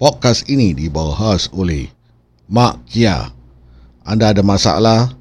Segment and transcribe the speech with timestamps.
[0.00, 1.92] Podcast ini dibahas oleh
[2.48, 3.20] Mak Kia.
[4.00, 5.12] Anda ada masalah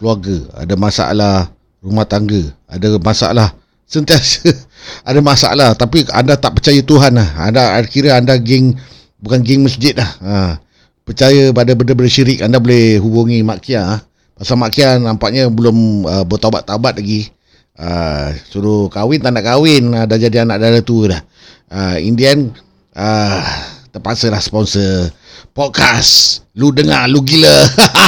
[0.00, 1.52] keluarga, ada masalah
[1.84, 3.52] rumah tangga, ada masalah
[3.92, 4.56] sentiasa
[5.04, 7.28] ada masalah tapi anda tak percaya Tuhan lah.
[7.44, 8.80] Anda kira anda geng
[9.20, 10.08] bukan geng masjid lah.
[10.24, 10.64] Ha.
[11.04, 13.84] Percaya pada benda-benda syirik anda boleh hubungi Mak Kia.
[13.84, 14.00] Ha.
[14.40, 17.28] Pasal Mak Kia nampaknya belum uh, bertaubat-taubat lagi.
[17.76, 21.22] Uh, suruh kahwin tak nak kahwin uh, dah jadi anak dara tua dah.
[21.68, 22.48] Uh, Indian
[22.96, 25.08] uh, terpaksa lah sponsor
[25.56, 26.44] podcast.
[26.60, 27.48] Lu dengar, lu gila.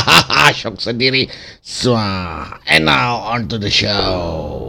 [0.58, 1.24] Syok sendiri.
[1.64, 4.67] So, and now on to the show.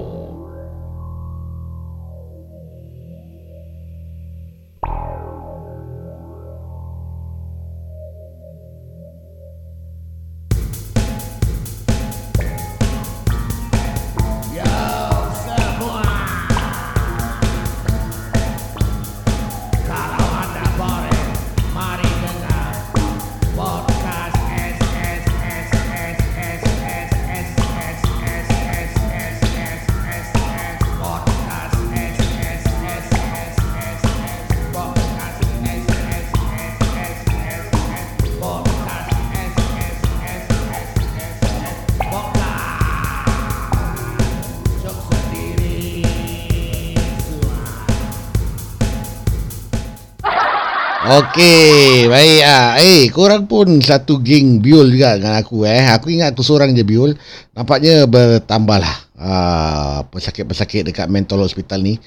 [51.20, 52.80] Okey, baik ah.
[52.80, 55.84] Eh, korang pun satu geng biol juga dengan aku eh.
[55.92, 57.12] Aku ingat aku seorang je biol.
[57.52, 58.96] Nampaknya bertambah lah.
[59.20, 62.00] Ah, pesakit-pesakit dekat mental hospital ni.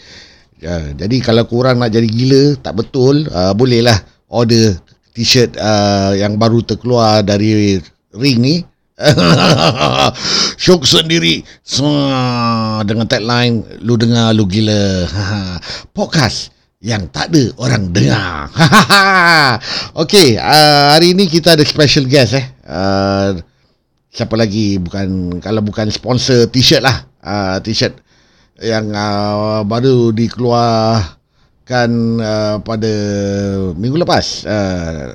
[0.64, 4.00] Ya, jadi kalau korang nak jadi gila, tak betul, uh, bolehlah
[4.32, 4.80] order
[5.12, 7.84] t-shirt uh, yang baru terkeluar dari
[8.16, 8.56] ring ni.
[10.62, 11.42] Syok sendiri
[12.86, 15.08] dengan tagline Lu dengar lu gila
[15.96, 16.51] Podcast
[16.82, 18.50] yang tak ada orang dengar.
[20.02, 22.46] Okey, uh, hari ini kita ada special guest eh.
[22.66, 23.38] Uh,
[24.10, 27.06] siapa lagi bukan kalau bukan sponsor t-shirt lah.
[27.22, 27.94] Uh, t-shirt
[28.58, 32.94] yang uh, baru dikeluarkan uh, pada
[33.78, 34.42] minggu lepas.
[34.42, 35.14] Uh,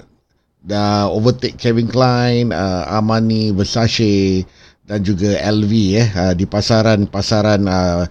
[0.63, 4.47] dah overtake Kevin Klein, uh, Armani, Versace
[4.87, 8.07] dan juga LV eh uh, di pasaran-pasaran uh,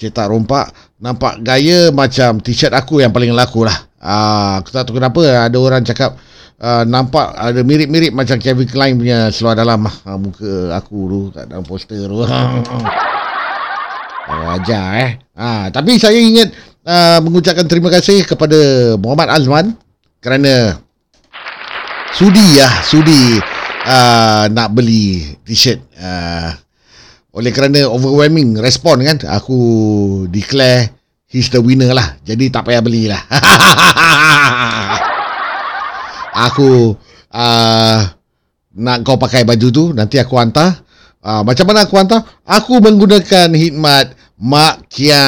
[0.00, 3.76] cetak rompak nampak gaya macam t-shirt aku yang paling laku lah.
[4.00, 6.16] Ah, aku tak tahu kenapa ada orang cakap
[6.56, 11.52] uh, nampak ada mirip-mirip macam Kevin Klein punya seluar dalam ah, muka aku tu tak
[11.52, 12.24] dalam poster tu.
[14.30, 15.10] Ajar eh.
[15.36, 16.48] Ah, tapi saya ingat
[16.88, 18.56] uh, mengucapkan terima kasih kepada
[18.96, 19.76] Muhammad Azman
[20.22, 20.80] kerana
[22.16, 23.36] sudi ya, sudi
[23.84, 26.56] uh, nak beli t-shirt uh,
[27.30, 29.58] oleh kerana overwhelming respon kan aku
[30.30, 30.90] declare
[31.30, 32.18] he's the winner lah.
[32.26, 33.22] Jadi tak payah belilah
[36.48, 36.94] aku
[37.30, 37.98] uh,
[38.80, 40.86] nak kau pakai baju tu nanti aku hantar.
[41.20, 42.24] Uh, macam mana aku hantar?
[42.48, 45.20] Aku menggunakan hikmat Mak Kia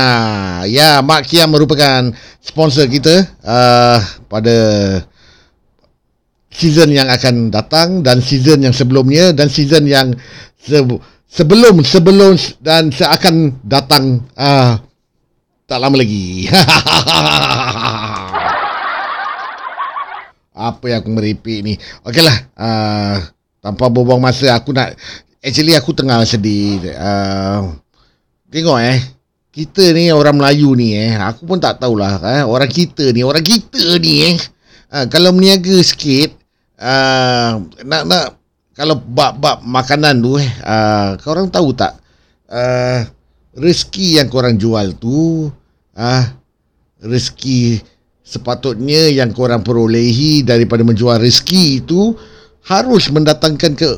[0.65, 2.09] ya Mak Kia merupakan
[2.41, 4.57] sponsor kita uh, pada
[6.49, 10.17] season yang akan datang dan season yang sebelumnya dan season yang
[10.57, 11.01] se-
[11.33, 14.77] sebelum sebelum dan seakan datang uh,
[15.65, 16.45] tak lama lagi.
[20.53, 21.81] Apa yang aku meripik ni?
[22.05, 23.17] Okeylah, uh,
[23.65, 24.93] tanpa buang masa aku nak
[25.41, 26.93] actually aku tengah sedih.
[26.93, 27.73] Uh,
[28.53, 29.01] tengok eh.
[29.53, 33.45] Kita ni orang Melayu ni eh, aku pun tak tahulah eh, orang kita ni, orang
[33.45, 34.37] kita ni eh.
[34.89, 36.33] Uh, kalau meniaga sikit
[36.81, 38.42] uh, nak nak
[38.73, 42.01] kalau bab-bab makanan tu eh uh, korang tahu tak?
[42.49, 43.05] Uh,
[43.57, 45.49] rezeki yang korang jual tu
[45.93, 46.25] ah uh,
[47.05, 47.81] rezeki
[48.25, 52.17] sepatutnya yang korang perolehi daripada menjual rezeki itu
[52.65, 53.91] harus mendatangkan ke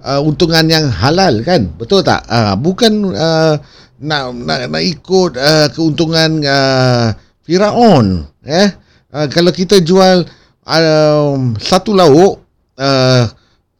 [0.00, 1.68] uh, untungan yang halal kan?
[1.76, 2.24] Betul tak?
[2.24, 3.60] Uh, bukan uh,
[4.00, 7.12] nak nak nak ikut uh, keuntungan uh,
[7.44, 8.68] Firaun eh?
[9.12, 10.24] Uh, kalau kita jual
[10.64, 12.40] uh, satu lauk
[12.80, 13.28] uh,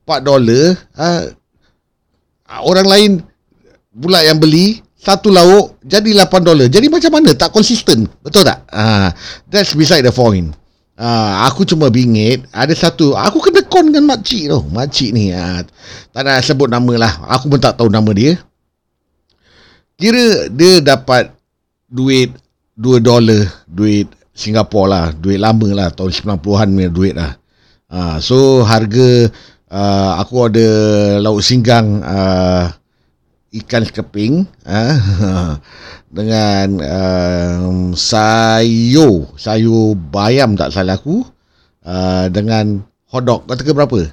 [0.07, 1.23] 4 dolar uh,
[2.63, 3.11] orang lain
[3.93, 6.71] pula yang beli satu lauk jadi 8 dolar.
[6.71, 7.35] Jadi macam mana?
[7.35, 8.07] Tak konsisten.
[8.23, 8.63] Betul tak?
[8.71, 9.11] Uh,
[9.51, 10.55] that's beside the point.
[10.95, 12.47] Uh, aku cuma bingit.
[12.55, 15.67] Ada satu aku kena kon dengan makcik tu makcik ni uh,
[16.15, 17.13] tak nak sebut nama lah.
[17.35, 18.39] Aku pun tak tahu nama dia.
[19.99, 21.35] Kira dia dapat
[21.91, 22.31] duit
[22.79, 25.05] 2 dolar duit Singapura lah.
[25.11, 25.89] Duit lama lah.
[25.91, 27.35] Tahun 90-an punya duit lah.
[27.93, 29.29] Uh, so harga
[29.73, 30.69] uh, aku ada
[31.25, 32.69] lauk singgang uh,
[33.53, 34.97] ikan keping uh,
[36.17, 41.25] dengan uh, sayur sayur bayam tak salah aku
[41.89, 43.45] uh, dengan hotdog.
[43.49, 44.09] Kau teka berapa?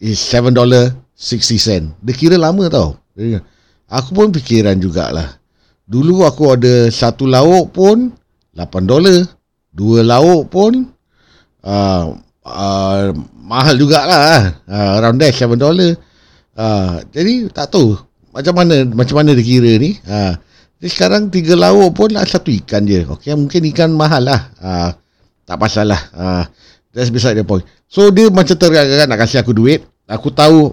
[0.00, 2.00] Is $7.60.
[2.00, 2.96] Dia kira lama tau.
[3.90, 5.38] Aku pun fikiran jugalah.
[5.84, 8.10] Dulu aku ada satu lauk pun
[8.56, 8.66] $8.
[9.70, 10.88] Dua lauk pun
[11.62, 12.04] uh,
[12.42, 13.06] uh,
[13.50, 14.62] mahal jugalah.
[14.70, 15.58] Uh, around there $7.
[16.54, 17.98] Uh, jadi tak tahu
[18.30, 19.98] macam mana macam mana dia kira ni.
[20.06, 20.38] Uh,
[20.78, 23.02] jadi sekarang tiga lauk pun lah satu ikan je.
[23.18, 24.40] Okay, mungkin ikan mahal lah.
[24.62, 24.90] Uh,
[25.42, 26.02] tak pasal lah.
[26.14, 26.44] Uh,
[26.94, 27.66] that's beside the point.
[27.90, 29.82] So dia macam tergagak nak kasih aku duit.
[30.06, 30.70] Aku tahu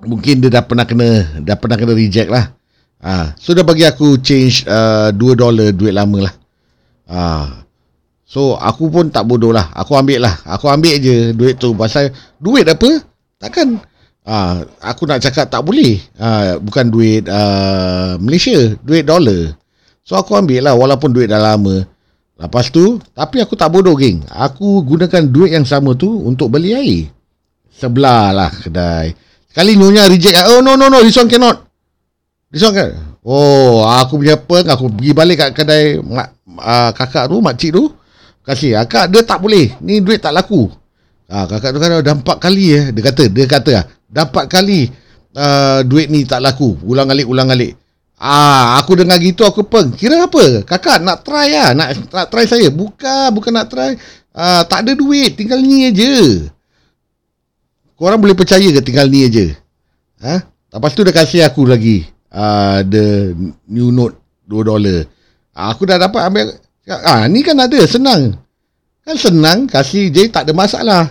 [0.00, 2.56] mungkin dia dah pernah kena dah pernah kena reject lah.
[3.00, 6.34] Ah, so dia bagi aku change uh, 2 dolar duit lama lah.
[7.08, 7.48] Ah.
[8.30, 9.74] So aku pun tak bodoh lah.
[9.74, 10.38] Aku ambil lah.
[10.46, 11.74] Aku ambil je duit tu.
[11.74, 12.86] Pasal duit apa?
[13.42, 13.82] Takkan
[14.22, 15.98] ah, aku nak cakap tak boleh.
[16.14, 18.54] Ah, bukan duit uh, Malaysia.
[18.86, 19.58] Duit dolar.
[20.06, 21.82] So aku ambil lah walaupun duit dah lama.
[22.40, 24.22] Lepas tu, tapi aku tak bodoh geng.
[24.30, 27.10] Aku gunakan duit yang sama tu untuk beli air.
[27.68, 29.12] Sebelah lah kedai.
[29.50, 30.46] Sekali nyonya reject.
[30.48, 31.66] Oh no no no, this one cannot.
[32.48, 32.96] Risau kan?
[33.20, 37.92] Oh, aku punya peng, aku pergi balik kat kedai mak, uh, kakak tu, makcik tu.
[38.50, 39.78] Kasih, akak dia tak boleh.
[39.78, 40.66] Ni duit tak laku.
[41.30, 42.84] Ah, kakak tu kan dah empat kali eh.
[42.90, 44.90] Dia kata, dia kata ah, dah empat kali
[45.38, 46.74] uh, duit ni tak laku.
[46.82, 47.78] Ulang alik, ulang alik.
[48.18, 49.94] Ah, aku dengar gitu aku peng.
[49.94, 50.66] Kira apa?
[50.66, 51.78] Kakak nak try lah.
[51.78, 52.74] Nak, nak try saya.
[52.74, 53.94] Bukan, bukan nak try.
[54.34, 55.38] Ah, tak ada duit.
[55.38, 56.50] Tinggal ni aja.
[57.94, 59.46] Korang boleh percaya ke tinggal ni aja?
[60.26, 60.42] Ha?
[60.74, 62.02] Lepas tu dia kasih aku lagi
[62.34, 63.30] uh, the
[63.70, 64.18] new note
[64.50, 65.06] 2 dolar.
[65.54, 66.50] Uh, aku dah dapat ambil
[66.88, 68.38] ah uh, ni kan ada senang.
[69.04, 71.04] Kan senang kasih je tak ada masalah.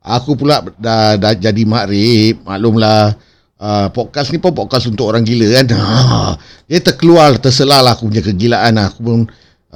[0.00, 3.16] Aku pula dah, dah jadi makrib, maklumlah.
[3.60, 5.66] Uh, podcast ni pun podcast untuk orang gila kan.
[5.76, 6.32] Uh,
[6.68, 8.88] dia terkeluar, terselah lah aku punya kegilaan lah.
[8.88, 9.18] Aku pun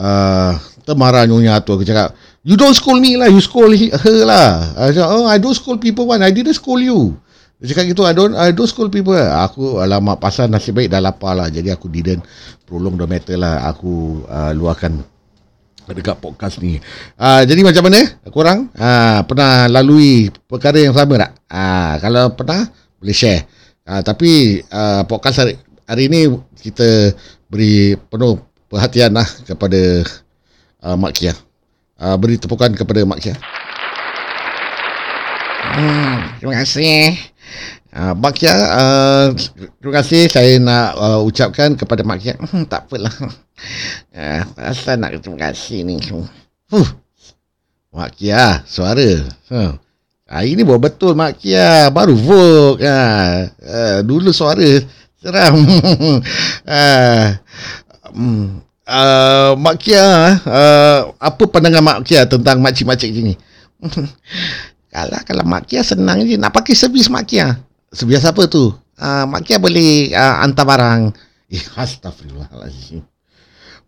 [0.01, 0.57] uh,
[0.89, 1.77] termarah nyonya tu.
[1.77, 4.73] Aku cakap, you don't scold me lah, you scold her lah.
[4.81, 7.21] I cakap, oh, I don't scold people one, I didn't scold you.
[7.65, 10.99] Dia cakap gitu I don't I don't school people Aku alamak pasal nasib baik dah
[10.99, 12.21] lapar lah Jadi aku didn't
[12.67, 15.14] prolong the matter lah Aku uh, luahkan
[15.93, 16.81] dekat podcast ni.
[17.21, 18.01] Uh, Jadi macam mana
[18.33, 18.73] korang?
[18.73, 21.33] Uh, Pernah lalui perkara yang sama tak?
[21.53, 22.65] Uh, Kalau pernah
[22.97, 23.45] boleh share.
[23.85, 27.13] Uh, Tapi uh, podcast hari, hari ni Kita
[27.53, 28.41] beri penuh
[28.73, 30.01] perhatian lah Kepada
[30.81, 31.37] uh, Mak Kia.
[32.01, 33.37] Uh, Beri tepukan kepada Mak Kia.
[35.75, 37.19] Hmm, terima kasih.
[37.95, 39.31] Uh, Mak Kia, uh,
[39.79, 42.35] terima kasih saya nak uh, ucapkan kepada Mak Kia.
[42.43, 43.15] Hmm, tak apalah.
[44.11, 44.43] Uh,
[44.75, 46.03] asal nak terima kasih ni.
[46.75, 46.89] Huh.
[47.95, 49.31] Mak Kia, suara.
[49.47, 49.79] Huh.
[50.27, 51.87] Hari ni buat betul Mak Kia.
[51.95, 52.83] Baru vote.
[52.83, 54.83] Uh, uh, dulu suara
[55.23, 55.55] seram.
[56.67, 57.27] uh,
[58.11, 58.59] um,
[58.91, 63.39] uh, Mak Kia, uh, apa pandangan Mak Kia tentang makcik-makcik ni?
[64.91, 66.35] kalau, kalau Mak Kia senang je.
[66.35, 67.55] Nak pakai servis Mak Kia.
[67.95, 68.75] Sebiasa apa tu?
[68.99, 71.03] Uh, Mak Kia boleh uh, hantar barang.
[71.55, 73.05] Eh, astagfirullahaladzim.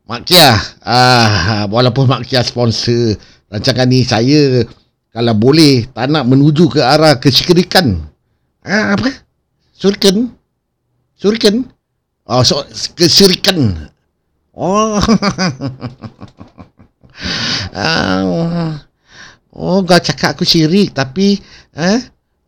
[0.07, 0.55] Mak Kia,
[0.87, 3.19] uh, walaupun Mak Kia sponsor
[3.51, 4.63] rancangan ni, saya
[5.11, 8.07] kalau boleh tak nak menuju ke arah kesyirikan.
[8.63, 9.11] Uh, apa?
[9.75, 10.31] Surikan?
[11.19, 11.67] Surikan?
[12.29, 12.63] Oh, so,
[12.95, 13.91] kesyirikan.
[14.55, 15.01] Oh.
[17.75, 18.79] uh,
[19.59, 21.41] oh, kau cakap aku syirik tapi
[21.75, 21.99] eh,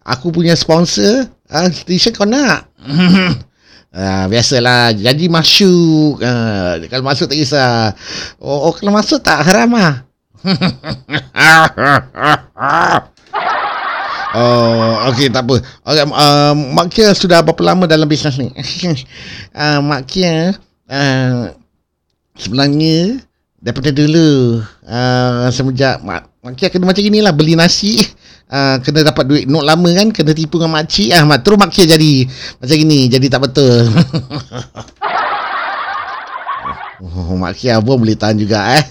[0.05, 2.69] aku punya sponsor Ah, t-shirt kau nak?
[3.97, 4.93] ah, biasalah.
[4.93, 6.21] Jadi masuk.
[6.21, 7.97] Ah, kalau masuk tak kisah.
[8.37, 10.05] Oh, oh kalau masuk tak haram ah.
[14.39, 15.57] oh, okey tak apa.
[15.83, 18.53] Okay, uh, Mak Kia sudah berapa lama dalam bisnes ni?
[19.57, 20.55] uh, Mak Kia
[20.87, 21.51] uh,
[22.39, 23.19] sebenarnya
[23.59, 27.99] daripada dulu uh, semenjak Mak, Mak Kia kena macam inilah beli nasi
[28.49, 29.45] Uh, kena dapat duit.
[29.45, 32.13] Not lama kan kena tipu dengan makcik ah mak terus makcik jadi
[32.57, 33.85] macam gini jadi tak betul.
[36.99, 38.83] Oh, makcik pun boleh tahan juga eh?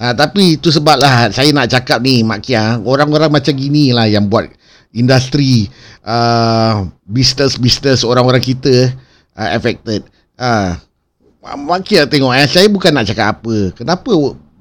[0.00, 2.56] Uh, tapi itu sebablah saya nak cakap ni makcik
[2.88, 4.48] orang-orang macam gini lah yang buat
[4.96, 5.68] industri
[6.08, 8.96] uh, business-business orang-orang kita
[9.36, 10.08] uh, affected.
[10.40, 10.72] Uh,
[11.44, 12.48] makcik tengok eh?
[12.48, 13.76] Saya bukan nak cakap apa.
[13.76, 14.12] Kenapa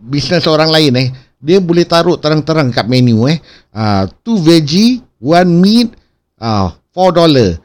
[0.04, 3.38] bisnes orang lain eh dia boleh taruh terang-terang kat menu eh.
[3.70, 5.94] Uh, two veggie, one meat,
[6.42, 7.62] uh, four dollar.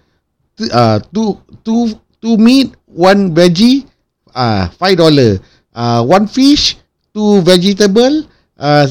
[0.60, 3.88] Uh, two, two, two meat, one veggie,
[4.36, 5.40] uh, five dollar.
[5.72, 6.76] Uh, one fish,
[7.16, 8.28] two vegetable,
[8.60, 8.84] uh,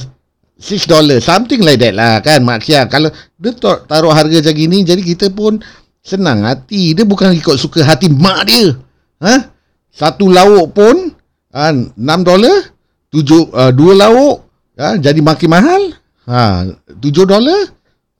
[0.58, 1.22] six dollar.
[1.22, 2.90] Something like that lah kan Mak Kia.
[2.90, 5.62] Kalau dia taruh harga macam gini, jadi kita pun
[6.02, 6.98] senang hati.
[6.98, 8.74] Dia bukan ikut suka hati mak dia.
[9.22, 9.54] Ha?
[9.94, 11.14] Satu lauk pun,
[11.54, 12.74] uh, enam dollar.
[13.12, 14.51] Tujuh, uh, dua lauk,
[14.82, 15.84] ha, jadi makin mahal.
[16.26, 16.98] Ha, 7
[17.30, 17.70] dolar.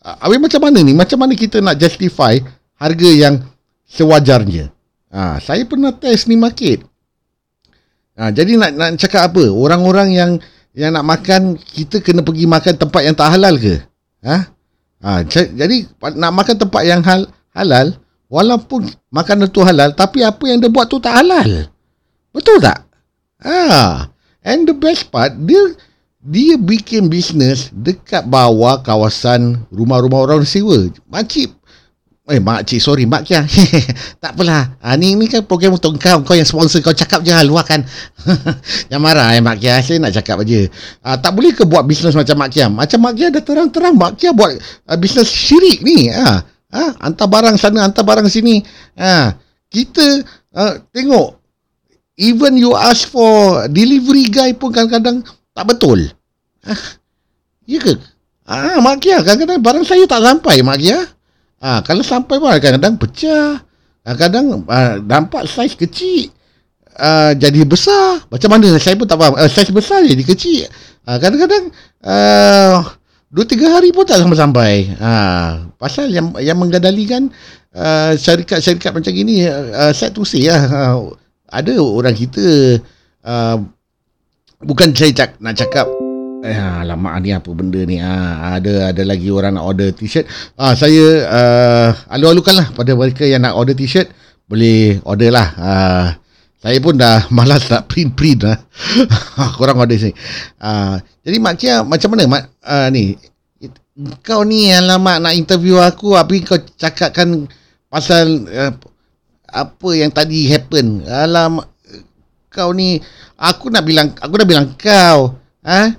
[0.02, 0.94] Habis macam mana ni?
[0.94, 2.38] Macam mana kita nak justify
[2.78, 3.42] harga yang
[3.90, 4.70] sewajarnya?
[5.10, 6.86] Ha, saya pernah test ni market.
[8.18, 9.50] Ha, jadi nak nak cakap apa?
[9.50, 10.32] Orang-orang yang
[10.72, 13.76] yang nak makan kita kena pergi makan tempat yang tak halal ke?
[14.24, 14.38] Ha?
[15.02, 17.98] Ha, jadi nak makan tempat yang hal, halal
[18.32, 21.68] walaupun makanan tu halal tapi apa yang dia buat tu tak halal.
[22.32, 22.88] Betul tak?
[23.44, 24.08] Ha.
[24.46, 25.76] And the best part dia
[26.22, 30.86] dia bikin bisnes dekat bawah kawasan rumah-rumah orang sewa.
[31.10, 31.62] Makcik
[32.30, 33.42] Eh makcik sorry mak Kia
[34.24, 34.78] Tak apalah.
[34.80, 36.22] Ha, ni, ni kan program untuk kau.
[36.22, 37.82] Kau yang sponsor kau cakap je luahkan.
[38.94, 40.70] Jangan marah eh mak Kia Saya nak cakap aja.
[41.02, 44.22] ha, Tak boleh ke buat bisnes macam mak Kia Macam mak Kia dah terang-terang Mak
[44.22, 46.14] Kia buat uh, bisnes syirik ni.
[46.14, 48.62] Ha, ha, Hantar barang sana Hantar barang sini.
[48.96, 49.36] Ha,
[49.68, 50.24] Kita
[50.56, 51.42] uh, Tengok
[52.22, 56.10] Even you ask for Delivery guy pun kadang-kadang Tak betul
[56.66, 56.74] ha,
[57.68, 57.96] Ya ke
[58.48, 61.00] Ah, Mak Kia kadang-kadang barang saya tak sampai Mak Kia
[61.62, 63.62] Ha, kalau sampai pun kadang-kadang pecah.
[64.02, 66.34] Kadang-kadang uh, nampak saiz kecil
[66.98, 68.26] uh, jadi besar.
[68.34, 69.38] Macam mana saya pun tak faham.
[69.38, 70.66] Uh, saiz besar jadi kecil.
[71.06, 71.70] Uh, kadang-kadang
[73.30, 74.98] dua tiga hari pun tak sampai-sampai.
[74.98, 77.30] Uh, pasal yang yang menggadalikan
[77.78, 80.66] uh, syarikat-syarikat macam ini uh, saya tu say lah.
[80.66, 81.14] Uh,
[81.46, 82.82] ada orang kita
[83.22, 83.62] uh,
[84.66, 85.88] bukan saya cak, nak cakap
[86.42, 88.02] Eh, lama ni apa benda ni?
[88.02, 90.26] Ha, ada ada lagi orang nak order t-shirt.
[90.58, 94.10] Ah, saya uh, alu-alukan lah pada mereka yang nak order t-shirt.
[94.50, 95.48] Boleh order lah.
[95.54, 96.06] Uh,
[96.66, 98.58] saya pun dah malas nak print-print lah.
[99.62, 100.18] Korang order sini.
[100.58, 103.14] Uh, jadi Mak Kia macam mana Mak, uh, ni?
[104.26, 107.46] Kau ni alamak nak interview aku tapi kau cakapkan
[107.86, 108.74] pasal uh,
[109.46, 111.06] apa yang tadi happen.
[111.06, 111.70] Alamak
[112.50, 112.98] kau ni
[113.42, 115.34] aku nak bilang aku dah bilang kau.
[115.66, 115.98] Ha?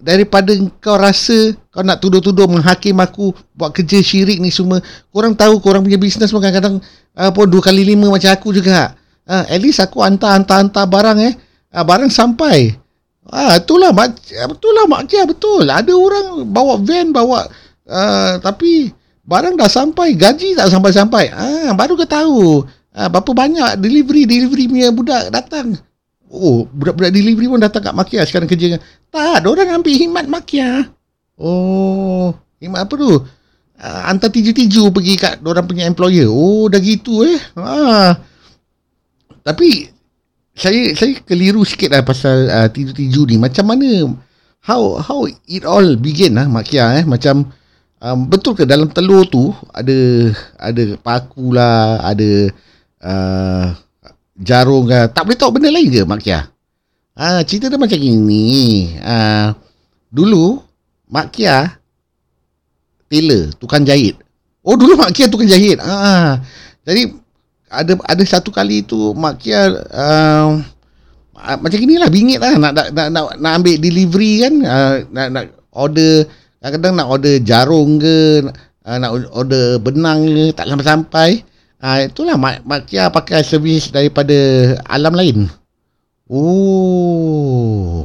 [0.00, 4.80] daripada kau rasa kau nak tuduh-tuduh menghakim aku buat kerja syirik ni semua
[5.12, 6.80] korang tahu korang punya bisnes pun kadang-kadang
[7.36, 8.96] pun dua kali lima macam aku juga
[9.30, 11.34] uh, at least aku hantar-hantar-hantar barang eh.
[11.70, 12.74] Uh, barang sampai.
[13.30, 14.18] Ah uh, itulah mak
[14.50, 15.70] betul lah mak Kia betul.
[15.70, 17.46] Ada orang bawa van bawa
[17.86, 18.90] uh, tapi
[19.22, 21.30] barang dah sampai gaji tak sampai-sampai.
[21.30, 22.66] Ah uh, baru ke tahu.
[22.90, 25.78] Uh, berapa banyak delivery delivery punya budak datang
[26.30, 28.78] Oh, budak-budak delivery pun datang kat Makia sekarang kerja.
[29.10, 30.86] Tak, orang ambil himat Makia.
[31.34, 32.30] Oh,
[32.62, 33.26] himat apa tu?
[33.80, 36.30] Uh, hantar tiju-tiju pergi kat orang punya employer.
[36.30, 37.40] Oh, dah gitu eh.
[37.58, 38.14] Ha.
[39.42, 39.90] Tapi
[40.54, 43.36] saya saya keliru sikit lah pasal uh, tiju-tiju ni.
[43.40, 44.14] Macam mana
[44.62, 47.48] how how it all begin lah Makia eh macam
[48.04, 52.52] um, betul ke dalam telur tu ada ada paku lah, ada
[53.00, 53.64] uh,
[54.40, 55.12] jarum ke?
[55.12, 56.40] Tak boleh tahu benda lain ke Mak Kia?
[57.20, 59.52] Ha, cerita dia macam ini ha,
[60.08, 60.56] dulu
[61.12, 61.68] Mak Kia
[63.12, 64.16] tailor tukang jahit.
[64.64, 65.76] Oh dulu Mak Kia tukang jahit.
[65.84, 66.40] Ha,
[66.88, 67.12] jadi
[67.70, 70.56] ada ada satu kali tu Mak Kia uh,
[71.40, 72.56] macam inilah bingit lah.
[72.56, 74.54] Nak, nak, nak, nak, nak ambil delivery kan?
[74.64, 76.24] Uh, nak, nak order
[76.60, 78.44] kadang-kadang nak order jarum ke
[78.84, 81.40] uh, nak order benang ke tak sampai-sampai
[81.80, 84.36] Ah itulah Mak, Mak Kia pakai servis daripada
[84.84, 85.48] alam lain.
[86.28, 88.04] Oh.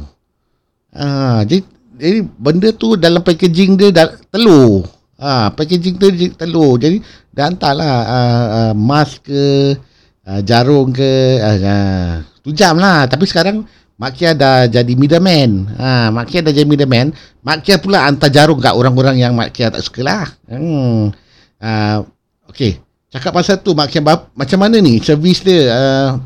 [0.96, 1.60] Ah jadi,
[2.00, 4.88] jadi benda tu dalam packaging dia dah telur.
[5.20, 6.08] Ah packaging tu
[6.40, 6.80] telur.
[6.80, 7.04] Jadi
[7.36, 9.76] dah hantarlah ah, ah, mask ke
[10.24, 15.72] ah, jarum ke ah, ah, tu jam lah tapi sekarang Mak Kia dah jadi middleman.
[15.76, 17.16] Ha, Mak Kia dah jadi middleman.
[17.40, 20.28] Mak Kia pula hantar jarum kat orang-orang yang Mak Kia tak suka lah.
[20.48, 21.16] Hmm.
[21.56, 22.04] Uh,
[22.48, 22.76] okay.
[23.16, 26.20] Cakap pasal tu mak bab, macam mana ni servis dia uh,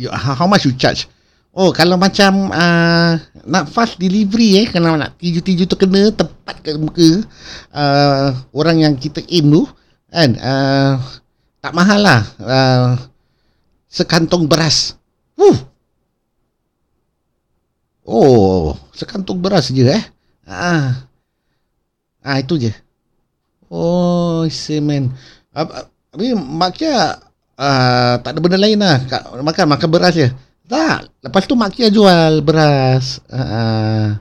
[0.00, 1.04] you, how much you charge?
[1.52, 6.72] Oh kalau macam uh, nak fast delivery eh kalau nak tiju-tiju tu kena tepat ke
[6.80, 7.20] muka
[7.76, 9.68] uh, orang yang kita aim tu
[10.08, 10.96] kan uh,
[11.60, 12.96] tak mahal lah uh,
[13.92, 14.96] sekantong beras.
[15.36, 15.68] Wuh.
[18.08, 20.00] Oh, sekantong beras je eh.
[20.48, 21.04] Ah.
[22.24, 22.72] Ah itu je.
[23.68, 25.12] Oh, semen.
[25.50, 27.18] Tapi Mak Kia
[27.58, 29.02] uh, tak ada benda lain lah.
[29.42, 30.30] Makan, makan beras je.
[30.70, 31.10] Tak.
[31.26, 33.18] Lepas tu Mak Kia jual beras.
[33.26, 34.14] Uh,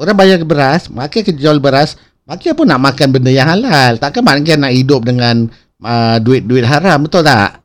[0.00, 0.88] orang bayar beras.
[0.88, 2.00] Mak Kia jual beras.
[2.24, 4.00] Mak Kia pun nak makan benda yang halal.
[4.00, 5.48] Takkan Mak Kia nak hidup dengan
[5.84, 7.04] uh, duit-duit haram.
[7.04, 7.60] Betul tak?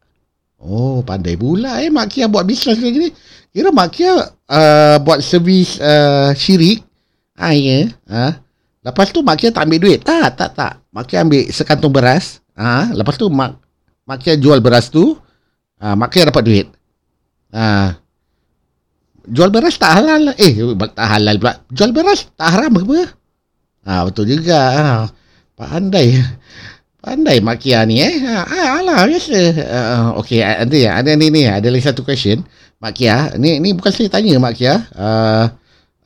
[0.64, 3.12] Oh, pandai pula eh Mak Kia buat bisnes macam ni.
[3.52, 6.84] Kira Mak Kia uh, buat servis uh, syirik.
[7.36, 7.88] Ah, ya.
[8.08, 8.34] Uh.
[8.84, 10.00] Lepas tu Mak Kia tak ambil duit.
[10.04, 10.84] Tak, tak, tak.
[10.92, 12.44] Mak Kia ambil sekantong beras.
[12.60, 13.56] Ha, lepas tu Mak
[14.04, 15.16] Mak Kia jual beras tu.
[15.80, 16.68] Ha, Mak Kia dapat duit.
[17.56, 17.96] Ha.
[19.24, 20.36] jual beras tak halal.
[20.36, 20.54] Eh,
[20.92, 21.54] tak halal pula.
[21.72, 23.00] Jual beras tak haram apa?
[23.88, 24.60] Ha, betul juga.
[24.60, 24.84] Ha.
[25.56, 26.20] Pandai.
[27.00, 28.20] Pandai Mak Kia ni eh.
[28.20, 29.40] Ha, ha alah, biasa.
[29.60, 31.48] Uh, okay, ada, ada ni ni.
[31.48, 32.44] Ada lagi satu question.
[32.84, 33.32] Mak Kia.
[33.40, 34.76] Ni, ni bukan saya tanya Mak Kia.
[34.92, 35.48] Uh,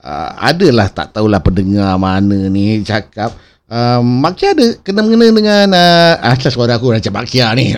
[0.03, 3.33] uh, adalah tak tahulah pendengar mana ni cakap.
[3.67, 5.67] Uh, Mak Kia ada kena-mengena dengan...
[5.75, 7.75] Uh, asal suara aku macam Mak Kia ni.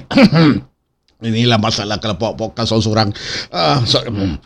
[1.25, 3.09] Inilah masalah kalau podcast seorang-seorang.
[3.51, 4.38] Uh, so, um,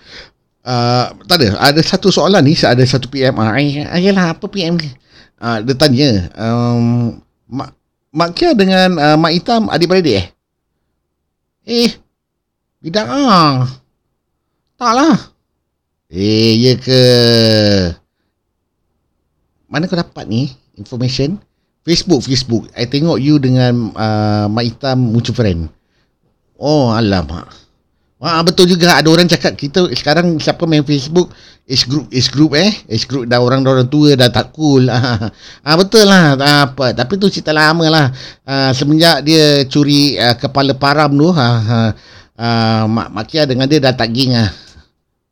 [0.66, 1.48] uh, tak ada.
[1.60, 2.56] Ada satu soalan ni.
[2.56, 3.36] Ada satu PM.
[3.38, 3.52] Uh,
[3.92, 4.90] ayalah, apa PM ni?
[5.38, 6.32] Uh, dia tanya.
[6.34, 7.20] Um,
[7.52, 7.70] Mak,
[8.16, 10.28] Mak Kia dengan uh, Mak Hitam adik-beradik eh?
[11.64, 11.92] Eh,
[12.84, 13.68] tidak ah.
[14.76, 15.33] Taklah.
[16.14, 17.02] Eh, ya ke?
[19.66, 21.42] Mana kau dapat ni information?
[21.82, 22.70] Facebook, Facebook.
[22.78, 25.62] I tengok you dengan uh, Mak Hitam mutual friend.
[26.62, 27.50] Oh alamak.
[28.22, 31.28] Wah betul juga ada orang cakap kita sekarang siapa main Facebook
[31.68, 34.88] age group age group eh age group dah orang orang tua dah tak cool.
[35.68, 38.08] ah betul lah apa tapi tu cerita lama lah.
[38.48, 41.90] Ah, semenjak dia curi uh, kepala param tu ha uh,
[42.40, 44.48] uh, mak makia dengan dia dah tak ging ah.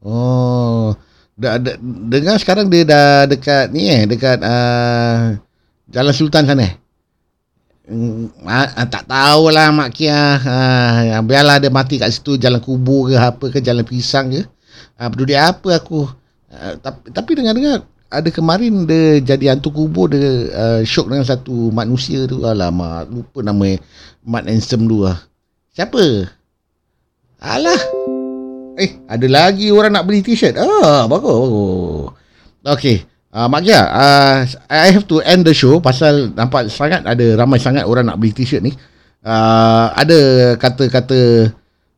[0.02, 0.98] Oh.
[1.38, 1.78] Dah, dah,
[2.10, 5.40] dengar sekarang dia dah dekat ni eh dekat uh,
[5.92, 6.74] Jalan Sultan sana eh.
[7.92, 10.40] Hmm, ah, tak tahulah Mak Kia.
[10.40, 14.48] Ah, biarlah dia mati kat situ jalan kubur ke apa ke jalan pisang ke.
[14.96, 16.08] Ah, peduli apa aku.
[16.48, 21.74] Ah, tapi, tapi dengar-dengar ada kemarin dia jadi hantu kubur dia uh, syok dengan satu
[21.76, 22.48] manusia tu.
[22.48, 23.76] Alamak, lupa nama
[24.24, 25.20] Mat Ansem tu lah.
[25.76, 26.32] Siapa?
[27.44, 27.82] Alah.
[28.80, 30.56] Eh, ada lagi orang nak beli t-shirt.
[30.56, 31.28] Ah, bagus.
[31.28, 32.08] bagus.
[32.64, 32.98] Okay.
[33.32, 37.64] Uh, Mak Gia, uh, I have to end the show pasal nampak sangat ada ramai
[37.64, 38.76] sangat orang nak beli t-shirt ni.
[39.24, 40.20] Uh, ada
[40.60, 41.48] kata-kata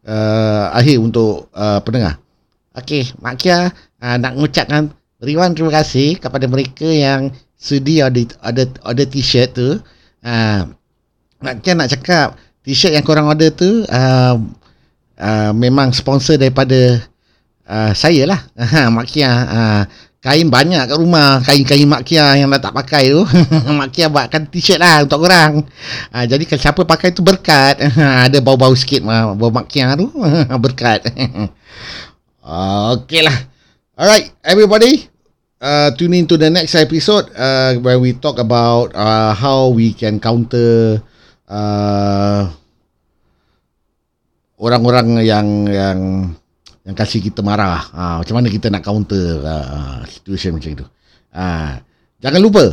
[0.05, 2.21] uh, akhir untuk uh, pendengar.
[2.77, 4.93] Okey, Mak Gia uh, nak mengucapkan
[5.25, 9.81] ribuan terima kasih kepada mereka yang sudi ada ada ada t-shirt tu.
[10.21, 10.61] Uh,
[11.41, 14.37] Mak Gia nak cakap t-shirt yang korang order tu uh,
[15.23, 16.99] uh, memang sponsor daripada
[17.63, 18.39] uh, saya lah.
[18.95, 19.81] Mak Gia uh,
[20.19, 21.39] kain banyak kat rumah.
[21.39, 23.23] Kain-kain Mak Kia yang dah tak pakai tu.
[23.79, 25.63] Mak Kia buatkan t-shirt lah untuk orang
[26.11, 27.79] ha, jadi kalau siapa pakai tu berkat.
[28.27, 30.11] Ada bau-bau sikit bau Mak Kia tu.
[30.59, 31.07] Berkat.
[32.43, 33.37] Ok lah.
[33.95, 35.07] Alright everybody.
[35.63, 39.95] Uh, tune in to the next episode uh, where we talk about uh, how we
[39.95, 40.99] can counter
[41.47, 42.51] uh,
[44.63, 45.99] orang-orang yang yang
[46.87, 47.83] yang kasih kita marah.
[47.91, 49.55] Ha, macam mana kita nak counter ha,
[50.07, 50.85] situation macam itu.
[51.35, 51.79] Ha,
[52.23, 52.65] jangan lupa,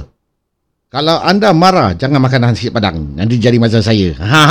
[0.91, 3.15] kalau anda marah, jangan makan nasi padang.
[3.19, 4.15] Nanti jadi macam saya.
[4.19, 4.43] Ha,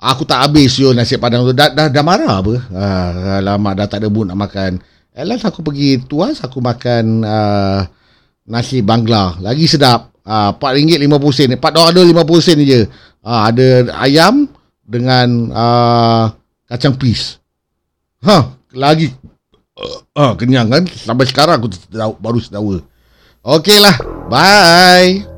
[0.12, 1.52] aku tak habis yo nasi padang tu.
[1.56, 2.54] Dah, dah, dah marah apa?
[2.72, 2.84] Ha,
[3.40, 4.80] lama dah tak ada mood nak makan.
[5.18, 7.82] Alas aku pergi tuas, aku makan uh,
[8.46, 9.34] nasi bangla.
[9.42, 10.14] Lagi sedap.
[10.22, 11.50] Uh, RM4.50 sen.
[11.58, 12.80] RM4.50 sen je.
[13.26, 13.66] Uh, ada
[13.98, 14.46] ayam
[14.88, 16.24] dengan uh,
[16.64, 17.36] kacang pis.
[18.24, 19.12] Ha, lagi
[19.76, 20.88] uh, uh, kenyang kan?
[20.88, 21.68] Sampai sekarang aku
[22.18, 22.80] baru sedawa.
[23.44, 23.96] Okeylah.
[24.32, 25.37] Bye.